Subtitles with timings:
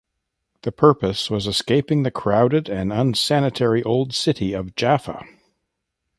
[0.63, 5.23] The purpose was escaping the crowded and unsanitary Old City of Jaffa.